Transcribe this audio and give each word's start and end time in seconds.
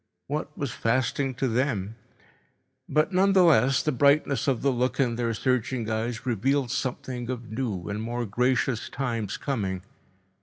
What 0.25 0.57
was 0.57 0.71
fasting 0.71 1.35
to 1.35 1.47
them? 1.47 1.95
But 2.89 3.11
nonetheless 3.13 3.83
the 3.83 3.91
brightness 3.91 4.47
of 4.47 4.63
the 4.63 4.71
look 4.71 4.99
in 4.99 5.15
their 5.15 5.31
searching 5.35 5.87
eyes 5.91 6.25
revealed 6.25 6.71
something 6.71 7.29
of 7.29 7.51
new 7.51 7.87
and 7.87 8.01
more 8.01 8.25
gracious 8.25 8.89
times 8.89 9.37
coming. 9.37 9.83